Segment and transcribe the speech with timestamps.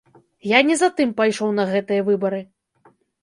[0.51, 2.41] Я не за тым пайшоў на гэтыя выбары.